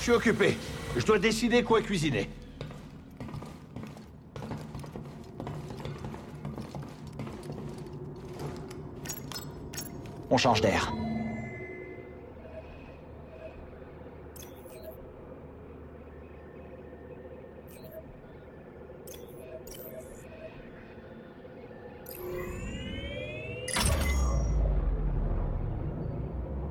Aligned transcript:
Je 0.00 0.04
suis 0.04 0.12
occupé. 0.12 0.56
Je 0.96 1.04
dois 1.04 1.18
décider 1.18 1.62
quoi 1.62 1.82
cuisiner. 1.82 2.30
On 10.30 10.38
change 10.38 10.62
d'air. 10.62 10.90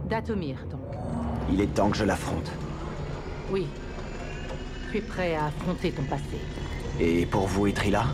Datomir, 0.10 0.66
donc. 0.72 0.82
Il 1.52 1.62
est 1.62 1.68
temps 1.68 1.92
que 1.92 1.98
je 1.98 2.06
l'affronte. 2.06 2.52
Oui. 3.52 3.68
Tu 4.92 4.98
es 4.98 5.02
prêt 5.02 5.36
à 5.36 5.46
affronter 5.46 5.92
ton 5.92 6.04
passé. 6.04 6.24
Et 7.00 7.26
pour 7.26 7.48
vous, 7.48 7.68
Etrila 7.68 8.06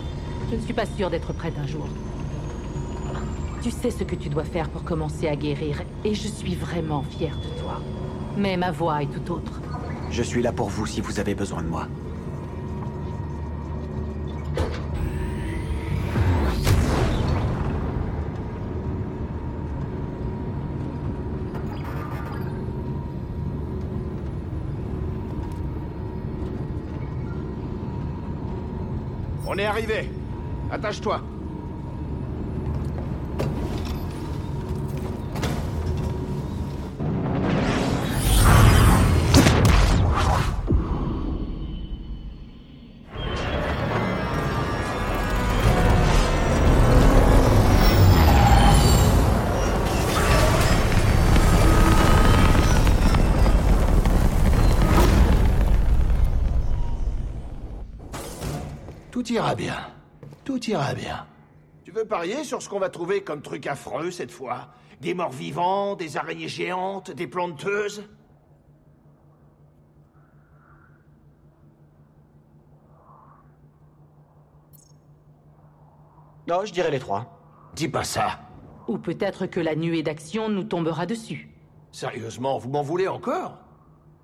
Je 0.50 0.56
ne 0.56 0.60
suis 0.60 0.72
pas 0.72 0.86
sûre 0.86 1.10
d'être 1.10 1.32
prête 1.32 1.54
un 1.58 1.66
jour. 1.66 1.88
Tu 3.62 3.70
sais 3.70 3.90
ce 3.90 4.04
que 4.04 4.14
tu 4.14 4.28
dois 4.28 4.44
faire 4.44 4.68
pour 4.68 4.84
commencer 4.84 5.26
à 5.28 5.36
guérir, 5.36 5.82
et 6.04 6.14
je 6.14 6.28
suis 6.28 6.54
vraiment 6.54 7.02
fière 7.02 7.36
de 7.38 7.60
toi. 7.60 7.80
Mais 8.36 8.56
ma 8.56 8.70
voix 8.70 9.02
est 9.02 9.06
tout 9.06 9.32
autre. 9.32 9.60
Je 10.10 10.22
suis 10.22 10.42
là 10.42 10.52
pour 10.52 10.68
vous 10.68 10.86
si 10.86 11.00
vous 11.00 11.18
avez 11.18 11.34
besoin 11.34 11.62
de 11.62 11.68
moi. 11.68 11.88
On 29.56 29.58
est 29.58 29.64
arrivé. 29.64 30.10
Attache-toi. 30.70 31.22
Tout 59.16 59.32
ira 59.32 59.54
bien. 59.54 59.78
Tout 60.44 60.62
ira 60.68 60.92
bien. 60.92 61.26
Tu 61.84 61.90
veux 61.90 62.04
parier 62.04 62.44
sur 62.44 62.60
ce 62.60 62.68
qu'on 62.68 62.78
va 62.78 62.90
trouver 62.90 63.24
comme 63.24 63.40
truc 63.40 63.66
affreux 63.66 64.10
cette 64.10 64.30
fois? 64.30 64.68
Des 65.00 65.14
morts 65.14 65.32
vivants, 65.32 65.96
des 65.96 66.18
araignées 66.18 66.48
géantes, 66.48 67.10
des 67.10 67.26
planteuses 67.26 68.04
Non, 76.46 76.66
je 76.66 76.74
dirais 76.74 76.90
les 76.90 76.98
trois. 76.98 77.40
Dis 77.74 77.88
pas 77.88 78.04
ça. 78.04 78.40
Ou 78.86 78.98
peut-être 78.98 79.46
que 79.46 79.60
la 79.60 79.76
nuée 79.76 80.02
d'action 80.02 80.50
nous 80.50 80.64
tombera 80.64 81.06
dessus. 81.06 81.48
Sérieusement, 81.90 82.58
vous 82.58 82.68
m'en 82.68 82.82
voulez 82.82 83.08
encore? 83.08 83.56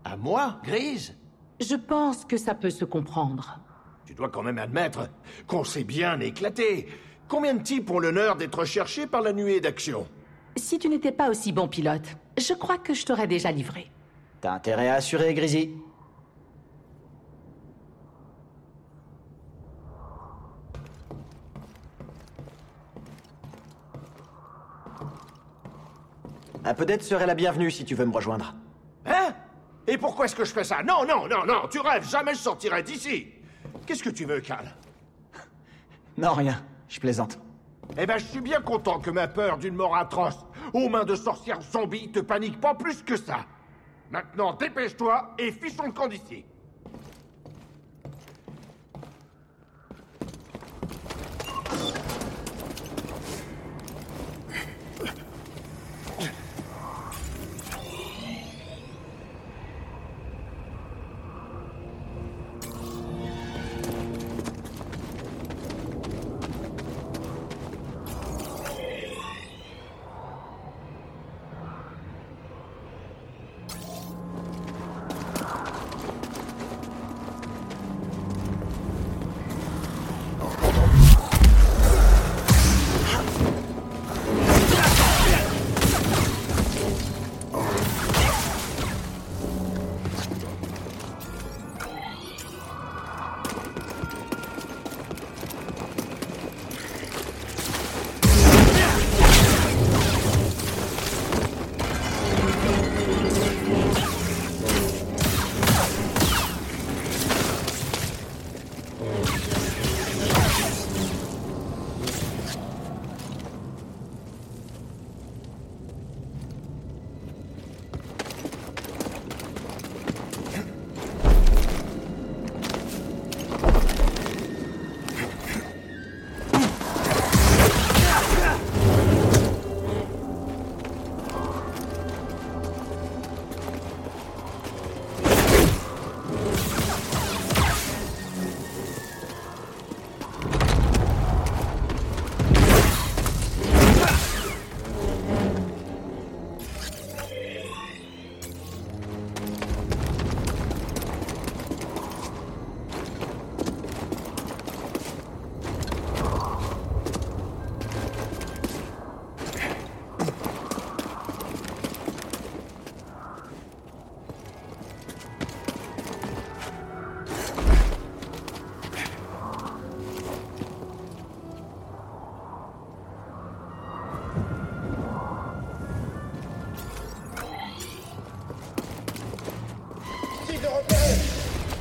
À 0.05 0.19
moi, 0.19 0.59
Grise? 0.63 1.17
Je 1.61 1.77
pense 1.77 2.27
que 2.27 2.37
ça 2.37 2.55
peut 2.55 2.69
se 2.69 2.85
comprendre. 2.85 3.59
Tu 4.07 4.15
dois 4.15 4.29
quand 4.29 4.43
même 4.43 4.59
admettre 4.59 5.09
qu'on 5.47 5.65
s'est 5.65 5.85
bien 5.85 6.19
éclaté. 6.21 6.89
Combien 7.29 7.55
de 7.55 7.63
types 7.63 7.91
ont 7.91 7.99
l'honneur 7.99 8.37
d'être 8.37 8.59
recherchés 8.59 9.07
par 9.07 9.23
la 9.23 9.33
nuée 9.33 9.61
d'action 9.61 10.07
Si 10.57 10.79
tu 10.79 10.89
n'étais 10.89 11.13
pas 11.13 11.31
aussi 11.31 11.53
bon 11.53 11.69
pilote, 11.69 12.17
je 12.39 12.53
crois 12.53 12.79
que 12.79 12.95
je 12.95 13.07
t'aurais 13.07 13.27
déjà 13.27 13.51
livré. 13.53 13.91
T'as 14.41 14.53
intérêt 14.53 14.89
à 14.89 14.95
assurer, 14.95 15.33
Grisy. 15.35 15.71
Un 26.65 26.75
peu 26.75 26.85
d'aide 26.87 27.03
serait 27.03 27.27
la 27.27 27.35
bienvenue 27.35 27.71
si 27.71 27.85
tu 27.85 27.95
veux 27.95 28.05
me 28.05 28.13
rejoindre. 28.13 28.55
Hein? 29.07 29.35
Et 29.87 29.99
pourquoi 29.99 30.27
est-ce 30.27 30.37
que 30.37 30.45
je 30.45 30.53
fais 30.53 30.65
ça? 30.65 30.83
Non, 30.83 31.05
non, 31.05 31.27
non, 31.27 31.45
non, 31.45 31.67
tu 31.69 31.81
rêves, 31.81 32.09
jamais 32.09 32.35
je 32.35 32.39
sortirai 32.39 32.83
d'ici 32.83 33.32
Qu'est-ce 33.87 34.03
que 34.03 34.11
tu 34.11 34.25
veux, 34.25 34.41
Cal 34.41 34.75
Non, 36.17 36.35
rien. 36.35 36.63
Je 36.89 37.01
plaisante. 37.01 37.39
Eh 37.99 38.07
ben, 38.07 38.19
je 38.19 38.25
suis 38.25 38.41
bien 38.41 38.61
content 38.61 39.01
que 39.01 39.11
ma 39.11 39.29
peur 39.29 39.59
d'une 39.59 39.75
mort 39.75 39.97
atroce 39.97 40.47
aux 40.73 40.89
mains 40.89 41.05
de 41.05 41.15
sorcières 41.15 41.61
zombies 41.61 42.11
te 42.13 42.21
panique 42.21 42.61
pas 42.61 42.75
plus 42.75 43.03
que 43.03 43.17
ça. 43.17 43.47
Maintenant, 44.11 44.55
dépêche-toi 44.55 45.35
et 45.39 45.53
fichons 45.53 45.87
le 45.87 45.93
camp 45.93 46.09
d'ici. 46.09 46.45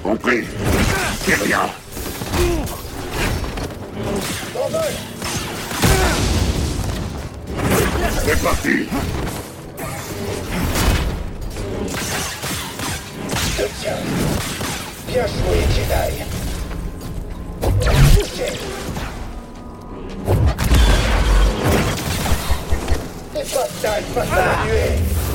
Compris 0.03 0.43
C'est 1.25 1.35
rien 1.35 1.69
C'est 8.25 8.43
parti 8.43 8.87
Je 13.57 13.63
tiens. 13.81 13.93
Bien 15.07 15.25
joué, 15.27 15.57
Jedi. 15.75 16.23
Touché. 18.15 18.49
À 24.17 24.35
la 24.35 24.65
nuée. 24.65 25.30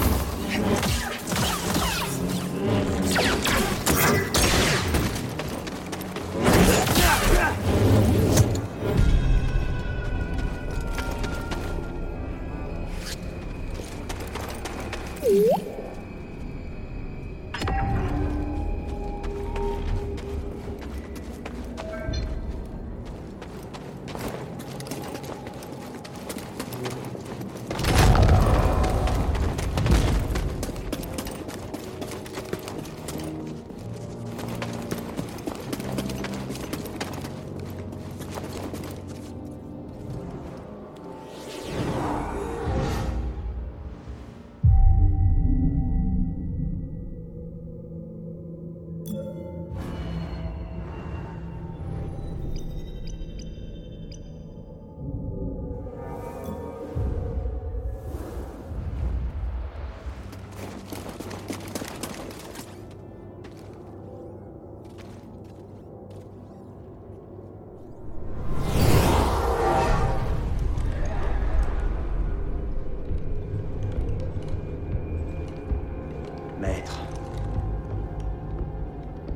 Maître, 76.67 77.01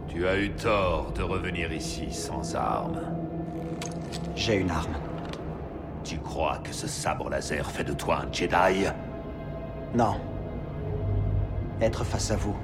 Tu 0.08 0.26
as 0.26 0.36
eu 0.38 0.50
tort 0.50 1.12
de 1.14 1.22
revenir 1.22 1.72
ici 1.72 2.12
sans 2.12 2.54
armes. 2.56 3.00
j'ai 4.34 4.56
une 4.56 4.70
arme. 4.70 4.94
Tu 6.02 6.18
crois 6.18 6.58
que 6.64 6.72
ce 6.72 6.88
sabre 6.88 7.30
laser 7.30 7.70
fait 7.70 7.84
de 7.84 7.92
toi 7.92 8.22
un 8.26 8.32
Jedi? 8.32 8.86
Non. 9.94 10.16
Être 11.80 12.04
face 12.04 12.30
à 12.32 12.36
vous. 12.36 12.56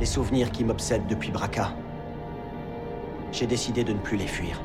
Les 0.00 0.06
souvenirs 0.06 0.50
qui 0.50 0.62
m'obsèdent 0.64 1.06
depuis 1.06 1.30
Braca. 1.30 1.70
J'ai 3.32 3.46
décidé 3.46 3.84
de 3.84 3.92
ne 3.94 3.98
plus 3.98 4.16
les 4.18 4.26
fuir. 4.26 4.60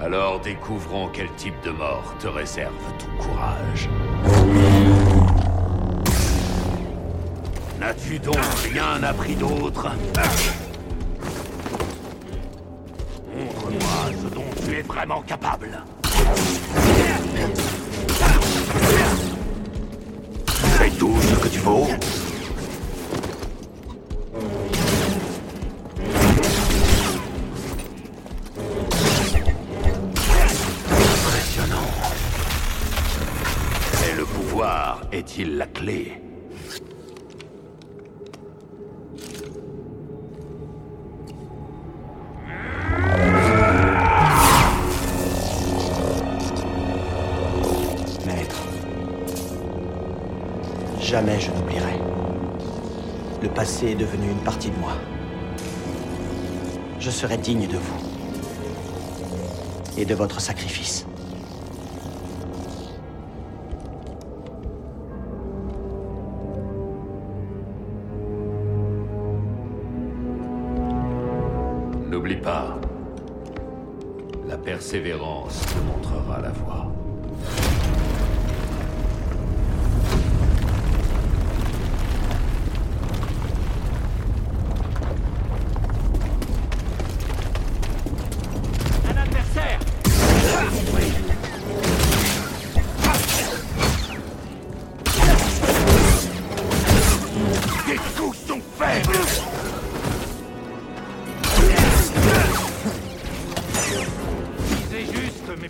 Alors 0.00 0.40
découvrons 0.40 1.08
quel 1.12 1.32
type 1.36 1.54
de 1.64 1.70
mort 1.70 2.14
te 2.18 2.26
réserve 2.26 2.74
ton 2.98 3.24
courage. 3.24 3.88
N'as-tu 7.82 8.16
donc 8.20 8.38
rien 8.72 9.02
appris 9.02 9.34
d'autre 9.34 9.88
Montre-moi 13.36 14.12
ce 14.22 14.32
dont 14.32 14.44
tu 14.64 14.78
es 14.78 14.82
vraiment 14.82 15.20
capable. 15.22 15.82
C'est 20.78 20.96
tout 20.96 21.16
ce 21.20 21.34
que 21.34 21.48
tu 21.48 21.58
vaux 21.58 21.88
Impressionnant. 31.00 31.90
Mais 34.00 34.14
le 34.16 34.24
pouvoir 34.24 35.00
est-il 35.10 35.56
la 35.56 35.66
clé? 35.66 36.21
Jamais 51.12 51.38
je 51.38 51.50
n'oublierai. 51.50 52.00
Le 53.42 53.48
passé 53.50 53.88
est 53.88 53.94
devenu 53.94 54.30
une 54.30 54.42
partie 54.44 54.70
de 54.70 54.78
moi. 54.78 54.92
Je 56.98 57.10
serai 57.10 57.36
digne 57.36 57.66
de 57.66 57.76
vous. 57.76 58.00
Et 59.98 60.06
de 60.06 60.14
votre 60.14 60.40
sacrifice. 60.40 61.04
N'oublie 72.08 72.36
pas, 72.36 72.78
la 74.48 74.56
persévérance 74.56 75.60
te 75.60 75.78
montrera 75.80 76.40
la 76.40 76.52
voie. 76.52 76.90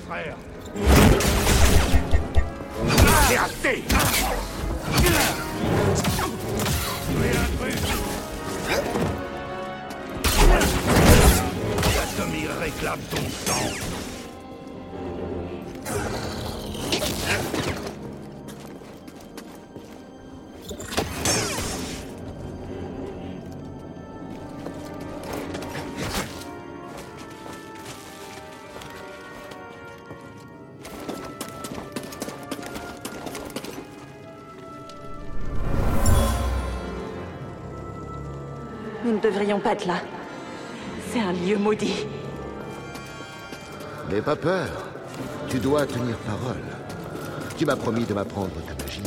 Frères 0.06 0.36
C'est 3.28 3.36
assez 3.36 3.82
Datomir 11.94 12.50
réclame 12.60 13.00
ton 13.10 13.22
sang. 13.46 14.01
Devrions 39.22 39.60
pas 39.60 39.72
être 39.72 39.86
là. 39.86 39.96
C'est 41.10 41.20
un 41.20 41.32
lieu 41.32 41.56
maudit. 41.56 42.06
N'aie 44.10 44.22
pas 44.22 44.36
peur. 44.36 44.68
Tu 45.48 45.58
dois 45.58 45.86
tenir 45.86 46.16
parole. 46.18 46.62
Tu 47.56 47.64
m'as 47.64 47.76
promis 47.76 48.04
de 48.04 48.14
m'apprendre 48.14 48.50
ta 48.66 48.74
magie. 48.82 49.02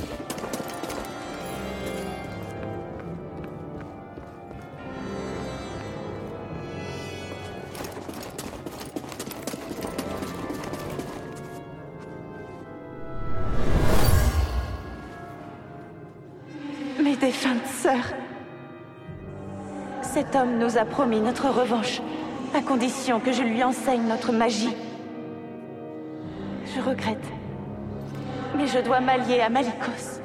Nous 20.43 20.77
a 20.77 20.83
promis 20.83 21.21
notre 21.21 21.47
revanche, 21.47 22.01
à 22.53 22.59
condition 22.59 23.21
que 23.21 23.31
je 23.31 23.41
lui 23.41 23.63
enseigne 23.63 24.05
notre 24.05 24.33
magie. 24.33 24.75
Je 26.75 26.81
regrette. 26.81 27.23
Mais 28.57 28.67
je 28.67 28.79
dois 28.79 28.99
m'allier 28.99 29.39
à 29.39 29.47
Malikos. 29.47 30.24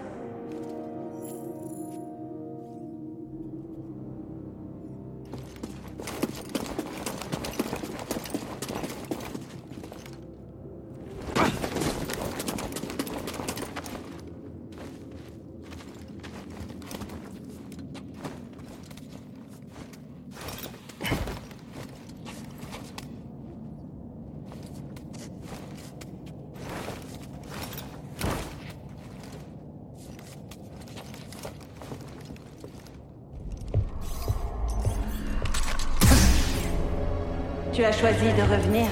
Tu 37.80 37.86
as 37.86 37.92
choisi 37.92 38.26
de 38.34 38.42
revenir. 38.42 38.88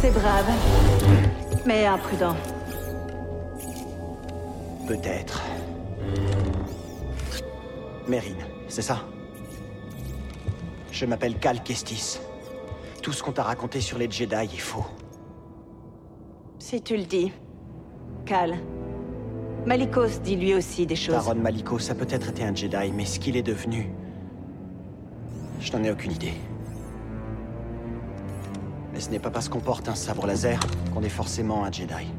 C'est 0.00 0.10
brave, 0.10 0.50
mais 1.64 1.86
imprudent. 1.86 2.34
Peut-être. 4.88 5.40
Mérine, 8.08 8.44
c'est 8.66 8.82
ça? 8.82 9.04
Je 10.90 11.06
m'appelle 11.06 11.38
Cal 11.38 11.62
Kestis. 11.62 12.18
Tout 13.02 13.12
ce 13.12 13.22
qu'on 13.22 13.30
t'a 13.30 13.44
raconté 13.44 13.80
sur 13.80 13.98
les 13.98 14.10
Jedi 14.10 14.34
est 14.34 14.58
faux. 14.58 14.86
Si 16.58 16.82
tu 16.82 16.96
le 16.96 17.04
dis. 17.04 17.30
Cal. 18.26 18.56
Malikos 19.64 20.18
dit 20.24 20.34
lui 20.34 20.54
aussi 20.54 20.86
des 20.86 20.96
choses. 20.96 21.14
Taron 21.14 21.36
Malikos 21.36 21.88
a 21.88 21.94
peut-être 21.94 22.30
été 22.30 22.42
un 22.42 22.52
Jedi, 22.52 22.90
mais 22.92 23.04
ce 23.04 23.20
qu'il 23.20 23.36
est 23.36 23.44
devenu... 23.44 23.92
Je 25.60 25.70
n'en 25.70 25.84
ai 25.84 25.92
aucune 25.92 26.10
idée. 26.10 26.34
Mais 28.98 29.04
ce 29.04 29.10
n'est 29.10 29.20
pas 29.20 29.30
parce 29.30 29.48
qu'on 29.48 29.60
porte 29.60 29.88
un 29.88 29.94
sabre 29.94 30.26
laser 30.26 30.58
qu'on 30.92 31.04
est 31.04 31.08
forcément 31.08 31.64
un 31.64 31.70
Jedi. 31.70 32.12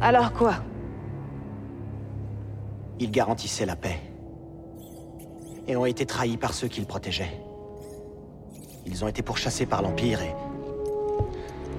Alors 0.00 0.32
quoi? 0.32 0.54
Ils 3.00 3.10
garantissaient 3.10 3.66
la 3.66 3.74
paix. 3.74 3.98
Et 5.66 5.74
ont 5.74 5.86
été 5.86 6.06
trahis 6.06 6.36
par 6.36 6.54
ceux 6.54 6.68
qu'ils 6.68 6.86
protégeaient. 6.86 7.36
Ils 8.86 9.04
ont 9.04 9.08
été 9.08 9.22
pourchassés 9.22 9.66
par 9.66 9.82
l'Empire 9.82 10.22
et... 10.22 10.32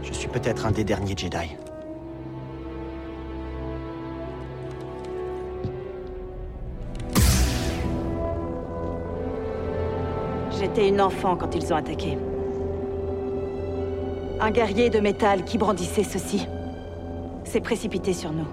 Je 0.03 0.11
suis 0.11 0.27
peut-être 0.27 0.65
un 0.65 0.71
des 0.71 0.83
derniers 0.83 1.15
Jedi. 1.15 1.55
J'étais 10.59 10.89
une 10.89 10.99
enfant 10.99 11.37
quand 11.37 11.55
ils 11.55 11.71
ont 11.71 11.77
attaqué. 11.77 12.17
Un 14.39 14.51
guerrier 14.51 14.91
de 14.91 14.99
métal 14.99 15.45
qui 15.45 15.57
brandissait 15.57 16.03
ceci 16.03 16.47
s'est 17.43 17.59
précipité 17.59 18.13
sur 18.13 18.31
nous. 18.31 18.47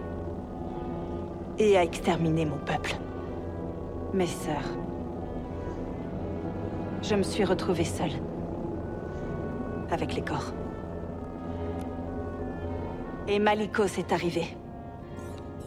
Et 1.58 1.76
a 1.76 1.82
exterminé 1.82 2.46
mon 2.46 2.56
peuple. 2.56 2.96
Mes 4.14 4.26
sœurs. 4.26 4.64
Je 7.02 7.14
me 7.14 7.22
suis 7.22 7.44
retrouvée 7.44 7.84
seule. 7.84 8.12
Avec 9.90 10.14
les 10.14 10.22
corps. 10.22 10.54
Et 13.28 13.38
Malikos 13.38 13.98
est 13.98 14.10
arrivé. 14.10 14.56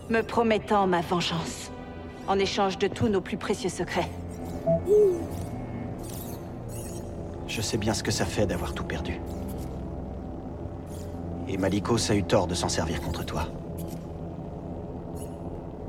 Me 0.09 0.21
promettant 0.21 0.87
ma 0.87 1.01
vengeance. 1.01 1.71
En 2.27 2.39
échange 2.39 2.79
de 2.79 2.87
tous 2.87 3.07
nos 3.07 3.21
plus 3.21 3.37
précieux 3.37 3.69
secrets. 3.69 4.09
Je 7.47 7.61
sais 7.61 7.77
bien 7.77 7.93
ce 7.93 8.01
que 8.01 8.11
ça 8.11 8.25
fait 8.25 8.47
d'avoir 8.47 8.73
tout 8.73 8.83
perdu. 8.83 9.21
Et 11.49 11.57
Malikos 11.57 12.11
a 12.11 12.15
eu 12.15 12.23
tort 12.23 12.47
de 12.47 12.53
s'en 12.53 12.67
servir 12.67 13.01
contre 13.01 13.23
toi. 13.25 13.47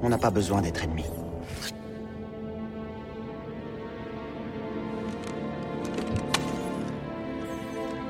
On 0.03 0.09
n'a 0.09 0.19
pas 0.19 0.31
besoin 0.31 0.63
d'être 0.63 0.85
ennemis. 0.85 1.05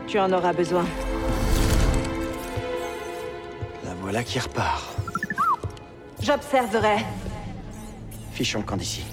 Tu 0.06 0.18
en 0.18 0.30
auras 0.32 0.52
besoin. 0.52 0.84
La 3.84 3.94
voilà 4.00 4.22
qui 4.22 4.38
repart. 4.38 4.96
J'observerai. 6.20 6.96
Fichons 8.32 8.60
le 8.60 8.64
camp 8.64 8.76
d'ici. 8.76 9.04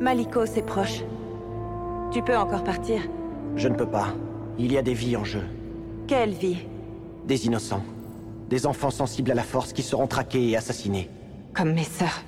Malikos 0.00 0.56
est 0.56 0.66
proche. 0.66 1.02
Tu 2.12 2.22
peux 2.22 2.36
encore 2.36 2.64
partir. 2.64 3.02
Je 3.56 3.68
ne 3.68 3.74
peux 3.74 3.88
pas. 3.88 4.14
Il 4.60 4.72
y 4.72 4.76
a 4.76 4.82
des 4.82 4.94
vies 4.94 5.16
en 5.16 5.22
jeu. 5.22 5.44
Quelle 6.08 6.32
vie? 6.32 6.58
Des 7.26 7.46
innocents. 7.46 7.84
Des 8.48 8.66
enfants 8.66 8.90
sensibles 8.90 9.30
à 9.30 9.34
la 9.34 9.44
force 9.44 9.72
qui 9.72 9.84
seront 9.84 10.08
traqués 10.08 10.48
et 10.48 10.56
assassinés. 10.56 11.08
Comme 11.54 11.74
mes 11.74 11.84
sœurs. 11.84 12.24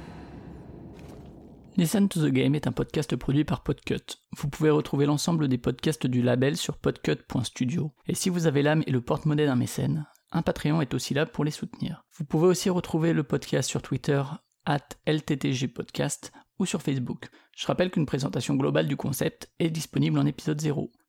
Listen 1.76 2.08
to 2.08 2.20
the 2.20 2.32
Game 2.32 2.54
est 2.54 2.68
un 2.68 2.72
podcast 2.72 3.16
produit 3.16 3.44
par 3.44 3.64
Podcut. 3.64 4.20
Vous 4.36 4.48
pouvez 4.48 4.70
retrouver 4.70 5.06
l'ensemble 5.06 5.48
des 5.48 5.58
podcasts 5.58 6.06
du 6.06 6.22
label 6.22 6.56
sur 6.56 6.76
podcut.studio. 6.78 7.92
Et 8.06 8.14
si 8.14 8.28
vous 8.28 8.46
avez 8.46 8.62
l'âme 8.62 8.84
et 8.86 8.92
le 8.92 9.00
porte-monnaie 9.00 9.46
d'un 9.46 9.56
mécène, 9.56 10.06
un 10.30 10.42
Patreon 10.42 10.80
est 10.80 10.94
aussi 10.94 11.14
là 11.14 11.26
pour 11.26 11.44
les 11.44 11.50
soutenir. 11.50 12.04
Vous 12.16 12.24
pouvez 12.24 12.46
aussi 12.46 12.70
retrouver 12.70 13.12
le 13.12 13.24
podcast 13.24 13.68
sur 13.68 13.82
Twitter, 13.82 14.22
at 14.66 14.86
LTTGpodcast, 15.06 16.32
ou 16.60 16.66
sur 16.66 16.82
Facebook. 16.82 17.28
Je 17.56 17.66
rappelle 17.66 17.90
qu'une 17.90 18.06
présentation 18.06 18.54
globale 18.54 18.86
du 18.86 18.96
concept 18.96 19.50
est 19.58 19.70
disponible 19.70 20.18
en 20.18 20.26
épisode 20.26 20.60
0. 20.60 20.92